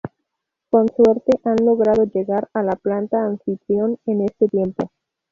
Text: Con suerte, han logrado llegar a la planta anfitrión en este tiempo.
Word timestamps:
Con 0.71 0.87
suerte, 0.87 1.31
han 1.43 1.57
logrado 1.63 2.05
llegar 2.05 2.49
a 2.55 2.63
la 2.63 2.75
planta 2.75 3.23
anfitrión 3.23 3.99
en 4.07 4.21
este 4.21 4.47
tiempo. 4.47 4.89